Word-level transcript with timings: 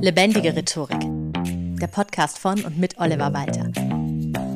Lebendige 0.00 0.54
Rhetorik. 0.54 1.00
Der 1.80 1.88
Podcast 1.88 2.38
von 2.38 2.64
und 2.64 2.78
mit 2.78 2.98
Oliver 2.98 3.32
Walter. 3.32 3.72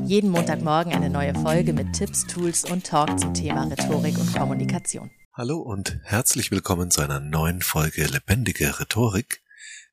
Jeden 0.06 0.30
Montagmorgen 0.30 0.92
eine 0.92 1.10
neue 1.10 1.34
Folge 1.34 1.72
mit 1.72 1.92
Tipps, 1.94 2.24
Tools 2.28 2.64
und 2.64 2.86
Talk 2.86 3.18
zum 3.18 3.34
Thema 3.34 3.64
Rhetorik 3.64 4.16
und 4.18 4.32
Kommunikation. 4.32 5.10
Hallo 5.32 5.58
und 5.58 5.98
herzlich 6.04 6.52
willkommen 6.52 6.92
zu 6.92 7.00
einer 7.00 7.18
neuen 7.18 7.60
Folge 7.60 8.06
Lebendige 8.06 8.78
Rhetorik, 8.78 9.42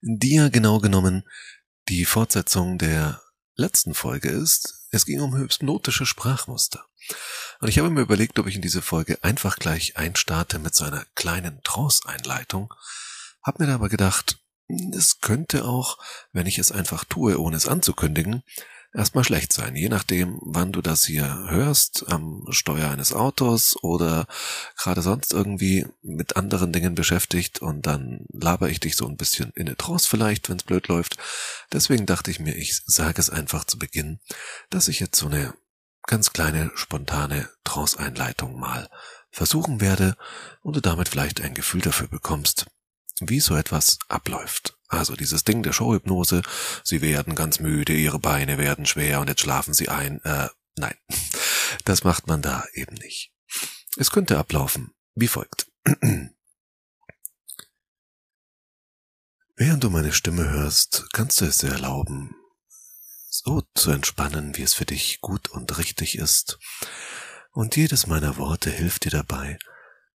die 0.02 0.36
ja 0.36 0.50
genau 0.50 0.78
genommen 0.78 1.24
die 1.88 2.06
Fortsetzung 2.06 2.78
der 2.78 3.20
letzten 3.56 3.96
Folge 3.96 4.30
ist. 4.30 4.86
Es 4.92 5.08
ging 5.08 5.20
um 5.20 5.36
hypnotische 5.36 6.06
Sprachmuster. 6.06 6.86
Und 7.60 7.70
ich 7.70 7.80
habe 7.80 7.90
mir 7.90 8.02
überlegt, 8.02 8.38
ob 8.38 8.46
ich 8.46 8.56
in 8.56 8.62
diese 8.62 8.84
Folge 8.84 9.18
einfach 9.24 9.58
gleich 9.58 9.98
einstarte 9.98 10.60
mit 10.60 10.76
so 10.76 10.86
einer 10.86 11.06
kleinen 11.16 11.60
Trance-Einleitung. 11.64 12.72
Hab 13.42 13.60
mir 13.60 13.66
da 13.66 13.74
aber 13.76 13.90
gedacht, 13.90 14.39
es 14.94 15.20
könnte 15.20 15.66
auch, 15.66 15.98
wenn 16.32 16.46
ich 16.46 16.60
es 16.60 16.72
einfach 16.72 17.04
tue, 17.04 17.40
ohne 17.40 17.58
es 17.58 17.68
anzukündigen, 17.68 18.44
erstmal 18.94 19.24
schlecht 19.24 19.54
sein, 19.54 19.76
je 19.76 19.90
nachdem, 19.90 20.40
wann 20.42 20.72
du 20.72 20.82
das 20.82 21.06
hier 21.06 21.46
hörst, 21.50 22.06
am 22.08 22.46
Steuer 22.50 22.90
eines 22.90 23.14
Autos 23.14 23.76
oder 23.84 24.26
gerade 24.78 25.02
sonst 25.02 25.34
irgendwie 25.34 25.86
mit 26.02 26.38
anderen 26.38 26.74
Dingen 26.74 26.96
beschäftigt 26.96 27.62
und 27.62 27.86
dann 27.86 28.26
laber 28.32 28.70
ich 28.70 28.80
dich 28.80 28.96
so 28.96 29.08
ein 29.08 29.18
bisschen 29.18 29.52
in 29.56 29.68
eine 29.68 29.78
Trance 29.78 30.08
vielleicht, 30.08 30.50
wenn 30.50 30.58
es 30.58 30.64
blöd 30.64 30.88
läuft. 30.88 31.18
Deswegen 31.72 32.06
dachte 32.06 32.32
ich 32.32 32.40
mir, 32.40 32.56
ich 32.56 32.82
sage 32.86 33.20
es 33.20 33.30
einfach 33.30 33.66
zu 33.66 33.78
Beginn, 33.78 34.20
dass 34.70 34.88
ich 34.88 35.00
jetzt 35.00 35.20
so 35.20 35.28
eine 35.28 35.54
ganz 36.08 36.34
kleine, 36.34 36.72
spontane 36.74 37.50
Trance-Einleitung 37.64 38.60
mal 38.60 38.90
versuchen 39.30 39.80
werde 39.80 40.18
und 40.62 40.76
du 40.76 40.82
damit 40.82 41.10
vielleicht 41.10 41.42
ein 41.42 41.54
Gefühl 41.54 41.82
dafür 41.82 42.08
bekommst, 42.08 42.66
wie 43.22 43.40
so 43.40 43.56
etwas 43.56 44.00
abläuft. 44.08 44.78
Also 44.88 45.16
dieses 45.16 45.44
Ding 45.44 45.62
der 45.62 45.74
Showhypnose, 45.74 46.42
sie 46.84 47.02
werden 47.02 47.36
ganz 47.36 47.60
müde, 47.60 47.94
ihre 47.94 48.20
Beine 48.20 48.58
werden 48.58 48.86
schwer 48.86 49.20
und 49.20 49.28
jetzt 49.30 49.42
schlafen 49.42 49.74
sie 49.74 49.90
ein. 49.90 50.20
Äh, 50.24 50.50
nein, 50.76 50.96
das 51.86 52.04
macht 52.04 52.28
man 52.28 52.42
da 52.42 52.66
eben 52.74 52.96
nicht. 52.96 53.32
Es 53.98 54.12
könnte 54.12 54.38
ablaufen 54.38 54.94
wie 55.16 55.28
folgt. 55.28 55.72
Während 59.56 59.84
du 59.84 59.90
meine 59.90 60.14
Stimme 60.14 60.50
hörst, 60.50 61.08
kannst 61.12 61.42
du 61.42 61.46
es 61.46 61.58
dir 61.58 61.70
erlauben, 61.70 62.34
so 63.30 63.62
zu 63.76 63.92
entspannen, 63.92 64.56
wie 64.56 64.64
es 64.64 64.74
für 64.74 64.86
dich 64.86 65.20
gut 65.20 65.50
und 65.50 65.78
richtig 65.78 66.18
ist. 66.18 66.58
Und 67.52 67.76
jedes 67.76 68.08
meiner 68.08 68.38
Worte 68.38 68.72
hilft 68.72 69.04
dir 69.06 69.12
dabei, 69.12 69.60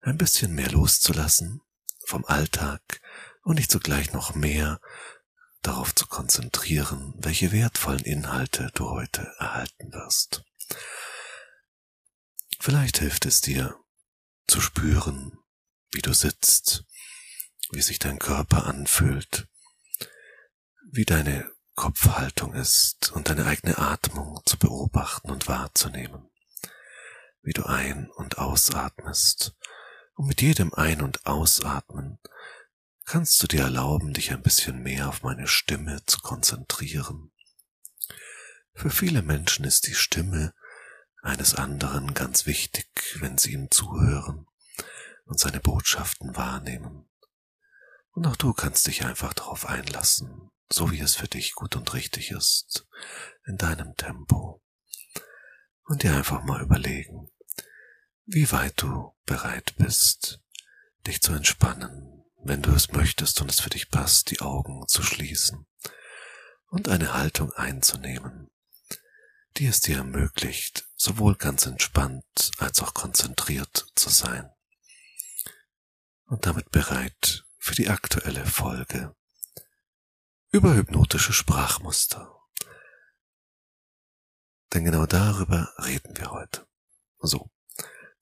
ein 0.02 0.18
bisschen 0.18 0.54
mehr 0.54 0.72
loszulassen 0.72 1.62
vom 2.06 2.26
Alltag 2.26 3.02
und 3.44 3.58
dich 3.60 3.70
zugleich 3.70 4.14
noch 4.14 4.36
mehr 4.36 4.80
darauf 5.62 5.94
zu 5.94 6.08
konzentrieren, 6.08 7.14
welche 7.18 7.52
wertvollen 7.52 8.04
Inhalte 8.04 8.72
du 8.74 8.90
heute 8.90 9.32
erhalten 9.38 9.94
wirst. 9.94 10.44
Vielleicht 12.60 13.00
hilft 13.00 13.26
es 13.26 13.42
dir 13.42 13.76
zu 14.48 14.62
spüren, 14.62 15.38
wie 15.92 16.02
du 16.02 16.14
sitzt, 16.14 16.86
wie 17.72 17.82
sich 17.82 18.00
dein 18.00 18.20
Körper 18.20 18.66
anfühlt, 18.66 19.48
wie 20.92 21.06
deine 21.06 21.52
Kopfhaltung 21.76 22.54
ist 22.54 23.12
und 23.12 23.30
deine 23.30 23.46
eigene 23.46 23.78
Atmung 23.78 24.42
zu 24.46 24.58
beobachten 24.58 25.32
und 25.32 25.48
wahrzunehmen, 25.48 26.30
wie 27.42 27.54
du 27.54 27.64
ein- 27.64 28.10
und 28.12 28.38
ausatmest 28.38 29.56
und 30.16 30.28
mit 30.28 30.42
jedem 30.42 30.74
Ein- 30.74 31.02
und 31.02 31.26
Ausatmen 31.26 32.20
kannst 33.06 33.42
du 33.42 33.48
dir 33.48 33.64
erlauben, 33.64 34.14
dich 34.14 34.32
ein 34.32 34.42
bisschen 34.42 34.82
mehr 34.82 35.10
auf 35.10 35.24
meine 35.24 35.48
Stimme 35.48 36.04
zu 36.06 36.20
konzentrieren. 36.20 37.32
Für 38.74 38.90
viele 38.90 39.22
Menschen 39.22 39.66
ist 39.66 39.88
die 39.88 39.96
Stimme 39.96 40.54
eines 41.22 41.56
anderen 41.56 42.14
ganz 42.14 42.46
wichtig, 42.46 42.88
wenn 43.20 43.38
sie 43.38 43.54
ihm 43.54 43.70
zuhören 43.70 44.48
und 45.26 45.40
seine 45.40 45.60
Botschaften 45.60 46.36
wahrnehmen. 46.36 47.10
Und 48.12 48.28
auch 48.28 48.36
du 48.36 48.54
kannst 48.54 48.88
dich 48.88 49.06
einfach 49.06 49.34
darauf 49.34 49.66
einlassen, 49.66 50.52
so 50.70 50.92
wie 50.92 51.00
es 51.00 51.16
für 51.16 51.28
dich 51.28 51.54
gut 51.54 51.76
und 51.76 51.94
richtig 51.94 52.32
ist, 52.32 52.88
in 53.46 53.58
deinem 53.58 53.96
Tempo. 53.96 54.62
Und 55.86 56.04
dir 56.04 56.16
einfach 56.16 56.44
mal 56.44 56.62
überlegen, 56.62 57.30
wie 58.26 58.52
weit 58.52 58.82
du 58.82 59.14
bereit 59.26 59.76
bist, 59.78 60.40
dich 61.08 61.22
zu 61.22 61.34
entspannen, 61.34 62.24
wenn 62.44 62.62
du 62.62 62.72
es 62.72 62.92
möchtest 62.92 63.42
und 63.42 63.50
es 63.52 63.60
für 63.60 63.70
dich 63.70 63.90
passt, 63.90 64.32
die 64.32 64.42
Augen 64.42 64.88
zu 64.88 65.04
schließen 65.04 65.66
und 66.68 66.90
eine 66.90 67.14
Haltung 67.14 67.52
einzunehmen, 67.54 68.50
die 69.58 69.68
es 69.68 69.82
dir 69.82 69.98
ermöglicht, 69.98 70.88
sowohl 70.96 71.36
ganz 71.36 71.66
entspannt 71.66 72.52
als 72.58 72.82
auch 72.82 72.94
konzentriert 72.94 73.88
zu 73.96 74.10
sein 74.10 74.50
und 76.26 76.46
damit 76.46 76.72
bereit 76.72 77.46
für 77.58 77.76
die 77.76 77.90
aktuelle 77.90 78.46
Folge 78.46 79.16
über 80.52 80.74
hypnotische 80.76 81.34
Sprachmuster. 81.34 82.38
Denn 84.74 84.86
genau 84.86 85.06
darüber 85.06 85.74
reden 85.80 86.18
wir 86.18 86.32
heute. 86.32 86.66
So, 87.20 87.52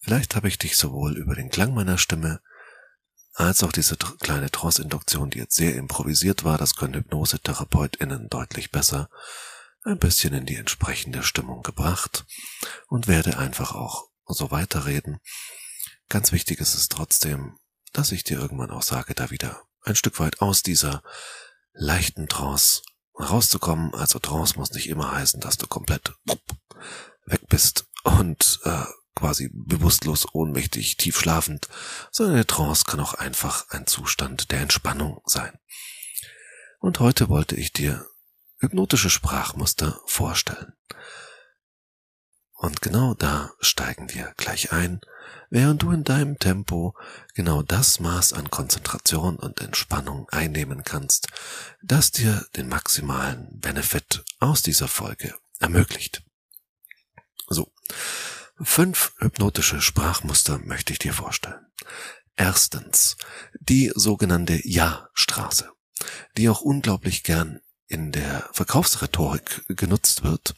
Vielleicht 0.10 0.36
habe 0.36 0.48
ich 0.48 0.58
dich 0.58 0.76
sowohl 0.76 1.18
über 1.18 1.36
den 1.36 1.52
Klang 1.52 1.76
meiner 1.76 2.00
Stimme 2.00 2.42
als 3.36 3.62
auch 3.62 3.72
diese 3.72 3.96
kleine 3.96 4.50
Trance-Induktion, 4.50 5.30
die 5.30 5.38
jetzt 5.38 5.56
sehr 5.56 5.76
improvisiert 5.76 6.44
war, 6.44 6.58
das 6.58 6.76
können 6.76 6.96
HypnosetherapeutInnen 6.96 8.28
deutlich 8.28 8.72
besser, 8.72 9.12
ein 9.84 10.00
bisschen 10.00 10.34
in 10.34 10.48
die 10.48 10.56
entsprechende 10.56 11.22
Stimmung 11.22 11.62
gebracht 11.62 12.26
und 12.88 13.08
werde 13.08 13.38
einfach 13.38 13.76
auch 13.76 14.10
so 14.26 14.50
weiterreden. 14.50 15.20
Ganz 16.10 16.32
wichtig 16.32 16.60
ist 16.60 16.74
es 16.74 16.88
trotzdem, 16.88 17.60
dass 17.94 18.12
ich 18.12 18.24
dir 18.24 18.40
irgendwann 18.40 18.72
auch 18.72 18.82
sage, 18.82 19.14
da 19.14 19.30
wieder 19.30 19.62
ein 19.84 19.96
Stück 19.96 20.20
weit 20.20 20.42
aus 20.42 20.64
dieser 20.64 21.04
leichten 21.72 22.28
Trance 22.28 22.82
rauszukommen. 23.14 23.94
Also 23.94 24.18
Trance 24.18 24.58
muss 24.58 24.72
nicht 24.72 24.90
immer 24.90 25.12
heißen, 25.12 25.40
dass 25.40 25.60
du 25.60 25.68
komplett 25.68 26.14
weg 27.28 27.42
bist 27.48 27.86
und 28.04 28.60
äh, 28.64 28.86
quasi 29.20 29.50
bewusstlos, 29.54 30.28
ohnmächtig, 30.34 30.98
tief 30.98 31.20
schlafend, 31.20 31.68
sondern 32.12 32.36
eine 32.36 32.48
Trance 32.48 32.86
kann 32.86 33.00
auch 33.00 33.14
einfach 33.14 33.70
ein 33.70 33.86
Zustand 33.86 34.52
der 34.52 34.62
Entspannung 34.62 35.22
sein. 35.26 35.58
Und 36.80 37.00
heute 37.00 37.30
wollte 37.30 37.56
ich 37.56 37.74
dir 37.74 38.06
hypnotische 38.60 39.10
Sprachmuster 39.10 40.00
vorstellen. 40.06 40.74
Und 42.54 42.82
genau 42.82 43.14
da 43.14 43.52
steigen 43.62 44.14
wir 44.14 44.34
gleich 44.36 44.74
ein, 44.74 45.00
während 45.50 45.82
du 45.82 45.92
in 45.92 46.04
deinem 46.04 46.40
Tempo 46.40 46.94
genau 47.34 47.64
das 47.64 48.00
Maß 48.02 48.34
an 48.34 48.50
Konzentration 48.50 49.38
und 49.38 49.62
Entspannung 49.62 50.28
einnehmen 50.30 50.84
kannst, 50.84 51.28
das 51.82 52.12
dir 52.12 52.46
den 52.58 52.68
maximalen 52.68 53.48
Benefit 53.60 54.24
aus 54.40 54.62
dieser 54.62 54.90
Folge 54.90 55.34
ermöglicht. 55.60 56.22
So, 57.48 57.72
Fünf 58.62 59.14
hypnotische 59.20 59.82
Sprachmuster 59.82 60.60
möchte 60.60 60.92
ich 60.92 61.00
dir 61.00 61.14
vorstellen. 61.14 61.66
Erstens, 62.36 63.16
die 63.60 63.92
sogenannte 63.96 64.60
Ja-Straße, 64.68 65.72
die 66.36 66.50
auch 66.50 66.60
unglaublich 66.60 67.24
gern 67.24 67.62
in 67.88 68.12
der 68.12 68.50
Verkaufsrhetorik 68.52 69.64
genutzt 69.70 70.24
wird. 70.24 70.56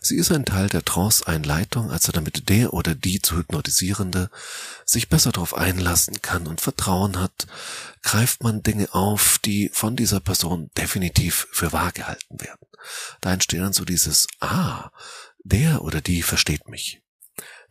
Sie 0.00 0.16
ist 0.16 0.32
ein 0.32 0.44
Teil 0.44 0.68
der 0.68 0.84
Trance-Einleitung, 0.84 1.90
also 1.90 2.10
damit 2.12 2.48
der 2.48 2.74
oder 2.74 2.94
die 2.94 3.22
zu 3.22 3.36
hypnotisierende 3.36 4.30
sich 4.84 5.08
besser 5.08 5.30
darauf 5.30 5.54
einlassen 5.54 6.20
kann 6.20 6.46
und 6.48 6.60
Vertrauen 6.60 7.20
hat, 7.20 7.46
greift 8.02 8.42
man 8.42 8.64
Dinge 8.64 8.92
auf, 8.92 9.38
die 9.38 9.70
von 9.72 9.94
dieser 9.94 10.20
Person 10.20 10.70
definitiv 10.76 11.46
für 11.52 11.72
wahr 11.72 11.92
gehalten 11.92 12.40
werden. 12.40 12.66
Da 13.20 13.32
entsteht 13.32 13.60
dann 13.60 13.72
so 13.72 13.84
dieses 13.84 14.26
Ah, 14.40 14.90
der 15.44 15.82
oder 15.82 16.00
die 16.00 16.22
versteht 16.22 16.68
mich. 16.68 17.00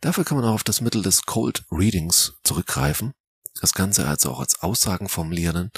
Dafür 0.00 0.24
kann 0.24 0.38
man 0.38 0.46
auch 0.46 0.54
auf 0.54 0.64
das 0.64 0.80
Mittel 0.80 1.02
des 1.02 1.22
Cold 1.22 1.64
Readings 1.70 2.34
zurückgreifen. 2.44 3.14
Das 3.60 3.74
Ganze 3.74 4.06
also 4.06 4.30
auch 4.30 4.40
als 4.40 4.60
Aussagen 4.60 5.08
formulieren, 5.08 5.72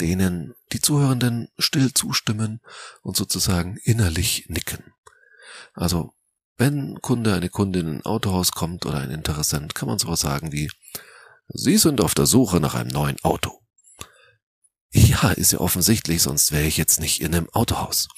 denen 0.00 0.54
die 0.72 0.80
Zuhörenden 0.80 1.48
still 1.58 1.92
zustimmen 1.92 2.60
und 3.02 3.16
sozusagen 3.16 3.76
innerlich 3.84 4.46
nicken. 4.48 4.94
Also, 5.74 6.14
wenn 6.56 7.00
Kunde, 7.00 7.34
eine 7.34 7.50
Kundin 7.50 7.86
in 7.86 7.94
ein 7.96 8.06
Autohaus 8.06 8.52
kommt 8.52 8.86
oder 8.86 8.98
ein 8.98 9.10
Interessent, 9.10 9.74
kann 9.74 9.88
man 9.88 9.98
sowas 9.98 10.20
sagen 10.20 10.52
wie, 10.52 10.70
Sie 11.48 11.78
sind 11.78 12.00
auf 12.00 12.14
der 12.14 12.26
Suche 12.26 12.60
nach 12.60 12.74
einem 12.74 12.90
neuen 12.90 13.20
Auto. 13.22 13.60
Ja, 14.92 15.30
ist 15.30 15.52
ja 15.52 15.60
offensichtlich, 15.60 16.22
sonst 16.22 16.52
wäre 16.52 16.66
ich 16.66 16.76
jetzt 16.76 17.00
nicht 17.00 17.20
in 17.20 17.34
einem 17.34 17.50
Autohaus. 17.50 18.08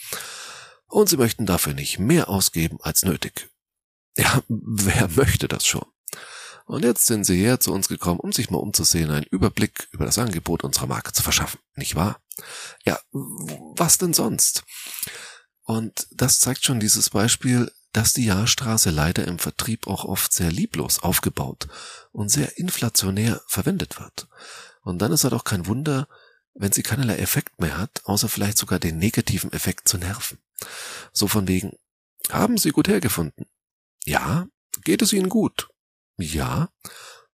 Und 0.87 1.09
Sie 1.09 1.17
möchten 1.17 1.47
dafür 1.47 1.75
nicht 1.75 1.99
mehr 1.99 2.29
ausgeben 2.29 2.79
als 2.83 3.05
nötig. 3.05 3.52
Ja, 4.17 4.43
wer 4.49 5.09
möchte 5.09 5.49
das 5.49 5.67
schon? 5.67 5.85
Und 6.65 6.85
jetzt 6.85 7.07
sind 7.07 7.25
sie 7.25 7.37
her 7.37 7.61
zu 7.61 7.73
uns 7.73 7.89
gekommen, 7.89 8.21
um 8.21 8.33
sich 8.33 8.51
mal 8.51 8.59
umzusehen, 8.59 9.11
einen 9.11 9.27
Überblick 9.27 9.89
über 9.91 10.05
das 10.05 10.19
Angebot 10.19 10.63
unserer 10.65 10.87
Marke 10.87 11.13
zu 11.13 11.23
verschaffen. 11.23 11.59
Nicht 11.75 11.97
wahr? 11.97 12.21
Ja, 12.85 13.01
was 13.11 13.99
denn 13.99 14.15
sonst? 14.15 14.63
Und 15.65 16.07
das 16.13 16.39
zeigt 16.39 16.65
schon 16.65 16.81
dieses 16.81 17.11
Beispiel, 17.11 17.71
dass 17.93 18.15
die 18.15 18.25
Jahrstraße 18.25 18.91
leider 18.91 19.27
im 19.27 19.39
Vertrieb 19.39 19.87
auch 19.87 20.05
oft 20.05 20.33
sehr 20.33 20.51
lieblos 20.51 21.01
aufgebaut 21.01 21.69
und 22.11 22.31
sehr 22.31 22.57
inflationär 22.59 23.43
verwendet 23.47 24.01
wird. 24.01 24.29
Und 24.83 24.99
dann 25.01 25.13
ist 25.13 25.25
halt 25.25 25.35
auch 25.35 25.45
kein 25.45 25.67
Wunder, 25.67 26.09
wenn 26.55 26.73
sie 26.73 26.83
keinerlei 26.83 27.17
Effekt 27.17 27.61
mehr 27.61 27.79
hat, 27.79 28.03
außer 28.05 28.29
vielleicht 28.29 28.59
sogar 28.59 28.79
den 28.79 28.99
negativen 28.99 29.53
Effekt 29.53 29.89
zu 29.89 29.99
nerven. 29.99 30.39
So 31.13 31.29
von 31.29 31.49
wegen, 31.49 31.73
haben 32.31 32.57
Sie 32.57 32.71
gut 32.71 32.89
hergefunden? 32.89 33.47
Ja. 34.05 34.47
Geht 34.85 35.03
es 35.03 35.13
Ihnen 35.13 35.29
gut? 35.29 35.69
Ja. 36.19 36.71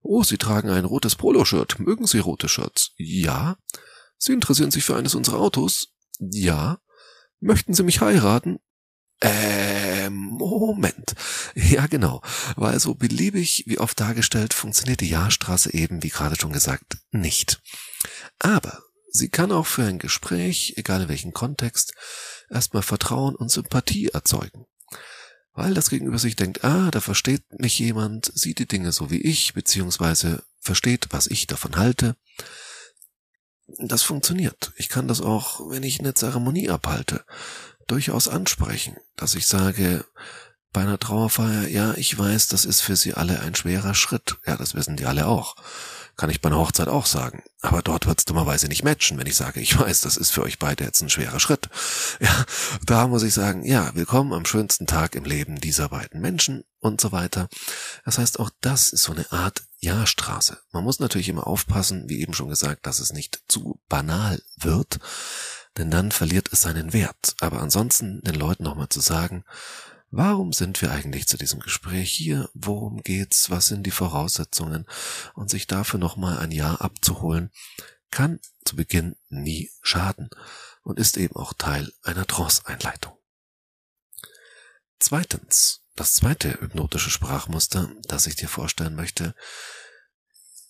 Oh, 0.01 0.23
Sie 0.23 0.39
tragen 0.39 0.71
ein 0.71 0.85
rotes 0.85 1.17
Poloshirt. 1.17 1.79
Mögen 1.79 2.07
Sie 2.07 2.19
rote 2.19 2.49
Shirts? 2.49 2.93
Ja. 2.97 3.57
Sie 4.19 4.33
interessieren 4.33 4.71
sich 4.71 4.85
für 4.85 4.97
eines 4.97 5.15
unserer 5.15 5.39
Autos? 5.39 5.89
Ja. 6.19 6.79
Möchten 7.41 7.75
Sie 7.75 7.83
mich 7.83 8.01
heiraten? 8.01 8.59
Äh, 9.21 10.11
Moment. 10.11 11.15
Ja, 11.55 11.87
genau. 11.87 12.23
Weil 12.57 12.79
so 12.79 12.95
beliebig 12.95 13.65
wie 13.67 13.79
oft 13.79 13.99
dargestellt 13.99 14.55
funktioniert 14.55 15.01
die 15.01 15.09
Jahrstraße 15.09 15.75
eben, 15.75 16.03
wie 16.05 16.09
gerade 16.09 16.37
schon 16.37 16.53
gesagt, 16.53 16.99
nicht. 17.11 17.61
Aber 18.39 18.81
sie 19.11 19.29
kann 19.29 19.51
auch 19.51 19.67
für 19.67 19.83
ein 19.83 19.99
Gespräch, 19.99 20.75
egal 20.77 21.03
in 21.03 21.09
welchem 21.09 21.33
Kontext, 21.33 21.95
erstmal 22.49 22.85
Vertrauen 22.85 23.35
und 23.35 23.51
Sympathie 23.51 24.09
erzeugen. 24.09 24.67
Weil 25.59 25.75
das 25.75 25.91
Gegenüber 25.91 26.21
sich 26.21 26.37
denkt, 26.37 26.63
ah, 26.63 26.89
da 26.93 27.01
versteht 27.01 27.43
mich 27.59 27.81
jemand, 27.81 28.31
sieht 28.33 28.61
die 28.61 28.69
Dinge 28.69 28.93
so 28.93 29.11
wie 29.11 29.21
ich, 29.21 29.55
beziehungsweise 29.55 30.45
versteht, 30.61 31.09
was 31.11 31.27
ich 31.27 31.49
davon 31.49 31.75
halte. 31.75 32.15
Das 33.81 34.05
funktioniert. 34.05 34.73
Ich 34.77 34.89
kann 34.89 35.09
das 35.09 35.21
auch, 35.21 35.69
wenn 35.69 35.83
ich 35.83 35.99
eine 35.99 36.15
Zeremonie 36.15 36.71
abhalte, 36.71 37.25
durchaus 37.89 38.29
ansprechen, 38.29 38.99
dass 39.17 39.35
ich 39.35 39.49
sage, 39.49 40.05
bei 40.73 40.83
einer 40.83 41.01
Trauerfeier, 41.01 41.67
ja, 41.67 41.93
ich 41.95 42.17
weiß, 42.17 42.47
das 42.47 42.65
ist 42.65 42.81
für 42.81 42.95
Sie 42.95 43.15
alle 43.15 43.41
ein 43.41 43.57
schwerer 43.57 43.95
Schritt. 43.95 44.37
Ja, 44.47 44.57
das 44.57 44.77
wissen 44.77 44.97
die 44.97 45.07
alle 45.07 45.27
auch. 45.27 45.57
Kann 46.19 46.31
ich 46.31 46.41
bei 46.41 46.49
einer 46.49 46.59
Hochzeit 46.59 46.89
auch 46.89 47.07
sagen. 47.07 47.45
Aber 47.61 47.81
dort 47.81 48.07
wird's 48.07 48.25
dummerweise 48.25 48.67
nicht 48.67 48.83
matchen, 48.83 49.19
wenn 49.19 49.29
ich 49.29 49.37
sage, 49.37 49.61
ich 49.61 49.79
weiß, 49.79 50.01
das 50.01 50.17
ist 50.17 50.31
für 50.31 50.43
euch 50.43 50.59
beide 50.59 50.83
jetzt 50.83 51.01
ein 51.01 51.09
schwerer 51.09 51.41
Schritt. 51.41 51.71
Ja, 52.21 52.45
da 52.85 53.07
muss 53.07 53.23
ich 53.23 53.33
sagen, 53.33 53.65
ja, 53.65 53.95
willkommen 53.95 54.33
am 54.33 54.45
schönsten 54.45 54.89
Tag 54.89 55.15
im 55.15 55.25
Leben 55.25 55.61
dieser 55.61 55.91
beiden 55.91 56.21
Menschen 56.21 56.65
und 56.81 57.01
so 57.01 57.13
weiter. 57.13 57.49
Das 58.05 58.19
heißt, 58.19 58.41
auch 58.41 58.51
das 58.61 58.89
ist 58.89 59.05
so 59.05 59.13
eine 59.13 59.31
Art 59.31 59.63
Ja-Straße. 59.79 60.59
Man 60.73 60.83
muss 60.83 60.99
natürlich 60.99 61.29
immer 61.29 61.47
aufpassen, 61.47 62.09
wie 62.09 62.21
eben 62.21 62.35
schon 62.35 62.49
gesagt, 62.49 62.87
dass 62.87 62.99
es 62.99 63.13
nicht 63.13 63.41
zu 63.47 63.81
banal 63.89 64.43
wird, 64.57 64.99
denn 65.77 65.93
dann 65.93 66.11
verliert 66.11 66.53
es 66.53 66.63
seinen 66.63 66.93
Wert. 66.93 67.37
Aber 67.41 67.61
ansonsten 67.61 68.21
den 68.23 68.35
Leuten 68.35 68.65
nochmal 68.65 68.89
zu 68.89 68.99
sagen, 68.99 69.45
Warum 70.11 70.55
sind 70.55 70.81
wir 70.81 70.91
eigentlich 70.91 71.27
zu 71.27 71.37
diesem 71.37 71.61
Gespräch 71.61 72.11
hier? 72.11 72.49
Worum 72.55 73.03
geht's? 73.03 73.51
Was 73.51 73.67
sind 73.67 73.83
die 73.85 73.91
Voraussetzungen? 73.91 74.87
Und 75.35 75.51
sich 75.51 75.67
dafür 75.67 76.01
nochmal 76.01 76.39
ein 76.39 76.51
Jahr 76.51 76.81
abzuholen, 76.81 77.51
kann 78.11 78.41
zu 78.65 78.77
Beginn 78.77 79.17
nie 79.29 79.71
schaden 79.83 80.31
und 80.83 80.99
ist 80.99 81.19
eben 81.19 81.37
auch 81.37 81.53
Teil 81.53 81.93
einer 82.03 82.27
Trance-Einleitung. 82.27 83.19
Zweitens, 84.99 85.85
das 85.95 86.15
zweite 86.15 86.59
hypnotische 86.61 87.11
Sprachmuster, 87.11 87.93
das 88.05 88.27
ich 88.27 88.37
dir 88.37 88.49
vorstellen 88.49 88.95
möchte, 88.95 89.35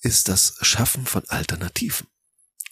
ist 0.00 0.28
das 0.28 0.56
Schaffen 0.62 1.06
von 1.06 1.24
Alternativen, 1.28 2.08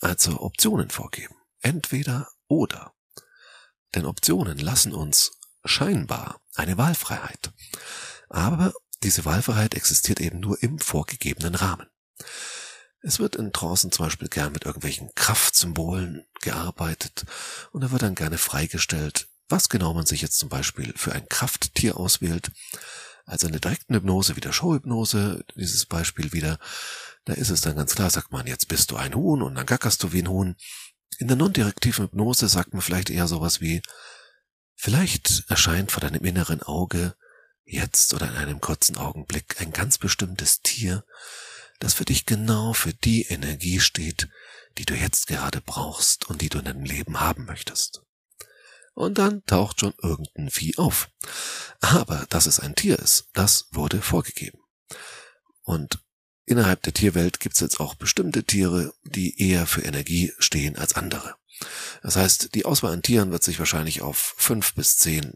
also 0.00 0.40
Optionen 0.40 0.90
vorgeben. 0.90 1.36
Entweder 1.60 2.28
oder. 2.48 2.92
Denn 3.94 4.04
Optionen 4.04 4.58
lassen 4.58 4.92
uns 4.92 5.38
scheinbar 5.68 6.40
eine 6.54 6.78
Wahlfreiheit. 6.78 7.52
Aber 8.28 8.72
diese 9.02 9.24
Wahlfreiheit 9.24 9.74
existiert 9.74 10.20
eben 10.20 10.40
nur 10.40 10.62
im 10.62 10.78
vorgegebenen 10.78 11.54
Rahmen. 11.54 11.86
Es 13.02 13.20
wird 13.20 13.36
in 13.36 13.52
Trancen 13.52 13.92
zum 13.92 14.06
Beispiel 14.06 14.28
gern 14.28 14.52
mit 14.52 14.64
irgendwelchen 14.64 15.10
Kraftsymbolen 15.14 16.26
gearbeitet 16.40 17.24
und 17.72 17.82
da 17.82 17.92
wird 17.92 18.02
dann 18.02 18.14
gerne 18.16 18.38
freigestellt, 18.38 19.28
was 19.48 19.68
genau 19.68 19.94
man 19.94 20.06
sich 20.06 20.22
jetzt 20.22 20.38
zum 20.38 20.48
Beispiel 20.48 20.92
für 20.96 21.12
ein 21.12 21.28
Krafttier 21.28 21.98
auswählt. 21.98 22.50
Also 23.24 23.46
in 23.46 23.52
der 23.52 23.60
direkten 23.60 23.94
Hypnose 23.94 24.36
wie 24.36 24.40
der 24.40 24.52
Showhypnose, 24.52 25.44
dieses 25.54 25.86
Beispiel 25.86 26.32
wieder, 26.32 26.58
da 27.24 27.34
ist 27.34 27.50
es 27.50 27.60
dann 27.60 27.76
ganz 27.76 27.94
klar, 27.94 28.10
sagt 28.10 28.32
man, 28.32 28.46
jetzt 28.46 28.68
bist 28.68 28.90
du 28.90 28.96
ein 28.96 29.14
Huhn 29.14 29.42
und 29.42 29.54
dann 29.54 29.66
gackerst 29.66 30.02
du 30.02 30.12
wie 30.12 30.22
ein 30.22 30.28
Huhn. 30.28 30.56
In 31.18 31.28
der 31.28 31.36
non-direktiven 31.36 32.06
Hypnose 32.06 32.48
sagt 32.48 32.72
man 32.72 32.82
vielleicht 32.82 33.10
eher 33.10 33.28
sowas 33.28 33.60
wie, 33.60 33.82
Vielleicht 34.76 35.44
erscheint 35.48 35.90
vor 35.90 36.02
deinem 36.02 36.24
inneren 36.24 36.62
Auge 36.62 37.16
jetzt 37.64 38.14
oder 38.14 38.28
in 38.28 38.36
einem 38.36 38.60
kurzen 38.60 38.96
Augenblick 38.96 39.60
ein 39.60 39.72
ganz 39.72 39.98
bestimmtes 39.98 40.60
Tier, 40.60 41.04
das 41.80 41.94
für 41.94 42.04
dich 42.04 42.26
genau 42.26 42.72
für 42.72 42.94
die 42.94 43.24
Energie 43.24 43.80
steht, 43.80 44.28
die 44.78 44.84
du 44.84 44.94
jetzt 44.94 45.26
gerade 45.26 45.60
brauchst 45.60 46.28
und 46.28 46.42
die 46.42 46.48
du 46.48 46.58
in 46.58 46.66
deinem 46.66 46.84
Leben 46.84 47.20
haben 47.20 47.46
möchtest. 47.46 48.02
Und 48.94 49.18
dann 49.18 49.44
taucht 49.44 49.80
schon 49.80 49.94
irgendein 50.02 50.50
Vieh 50.50 50.76
auf. 50.78 51.10
Aber 51.80 52.26
dass 52.30 52.46
es 52.46 52.60
ein 52.60 52.74
Tier 52.74 52.98
ist, 52.98 53.28
das 53.34 53.66
wurde 53.72 54.00
vorgegeben. 54.00 54.58
Und 55.62 55.98
innerhalb 56.46 56.82
der 56.82 56.94
Tierwelt 56.94 57.40
gibt 57.40 57.56
es 57.56 57.60
jetzt 57.60 57.80
auch 57.80 57.94
bestimmte 57.94 58.44
Tiere, 58.44 58.94
die 59.04 59.38
eher 59.40 59.66
für 59.66 59.82
Energie 59.82 60.32
stehen 60.38 60.76
als 60.76 60.94
andere. 60.94 61.36
Das 62.02 62.16
heißt, 62.16 62.54
die 62.54 62.64
Auswahl 62.64 62.92
an 62.92 63.02
Tieren 63.02 63.30
wird 63.30 63.42
sich 63.42 63.58
wahrscheinlich 63.58 64.02
auf 64.02 64.34
fünf 64.36 64.74
bis 64.74 64.96
zehn 64.96 65.32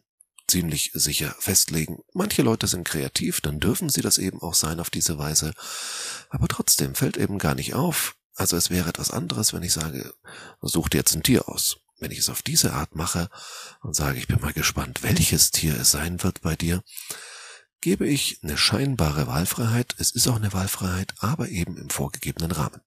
ziemlich 0.50 0.90
sicher 0.94 1.34
festlegen. 1.38 2.02
Manche 2.12 2.42
Leute 2.42 2.66
sind 2.66 2.84
kreativ, 2.84 3.40
dann 3.40 3.60
dürfen 3.60 3.88
sie 3.88 4.02
das 4.02 4.18
eben 4.18 4.42
auch 4.42 4.54
sein 4.54 4.80
auf 4.80 4.90
diese 4.90 5.16
Weise. 5.16 5.54
Aber 6.28 6.48
trotzdem 6.48 6.94
fällt 6.94 7.16
eben 7.16 7.38
gar 7.38 7.54
nicht 7.54 7.74
auf. 7.74 8.16
Also 8.34 8.56
es 8.56 8.70
wäre 8.70 8.88
etwas 8.88 9.10
anderes, 9.10 9.52
wenn 9.52 9.62
ich 9.62 9.72
sage, 9.72 10.12
such 10.60 10.88
dir 10.88 10.98
jetzt 10.98 11.14
ein 11.14 11.22
Tier 11.22 11.48
aus. 11.48 11.78
Wenn 11.98 12.10
ich 12.10 12.18
es 12.18 12.30
auf 12.30 12.42
diese 12.42 12.72
Art 12.72 12.96
mache 12.96 13.28
und 13.82 13.94
sage, 13.94 14.18
ich 14.18 14.26
bin 14.26 14.40
mal 14.40 14.52
gespannt, 14.52 15.02
welches 15.02 15.50
Tier 15.50 15.78
es 15.78 15.90
sein 15.90 16.22
wird 16.22 16.40
bei 16.40 16.56
dir, 16.56 16.82
gebe 17.80 18.06
ich 18.08 18.40
eine 18.42 18.56
scheinbare 18.56 19.26
Wahlfreiheit. 19.26 19.94
Es 19.98 20.10
ist 20.10 20.26
auch 20.26 20.36
eine 20.36 20.52
Wahlfreiheit, 20.52 21.14
aber 21.18 21.48
eben 21.48 21.76
im 21.76 21.90
vorgegebenen 21.90 22.52
Rahmen. 22.52 22.80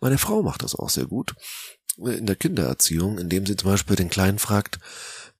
Meine 0.00 0.18
Frau 0.18 0.42
macht 0.42 0.62
das 0.62 0.74
auch 0.74 0.90
sehr 0.90 1.06
gut 1.06 1.34
in 1.98 2.26
der 2.26 2.36
Kindererziehung, 2.36 3.18
indem 3.18 3.46
sie 3.46 3.56
zum 3.56 3.70
Beispiel 3.70 3.96
den 3.96 4.10
Kleinen 4.10 4.38
fragt, 4.38 4.78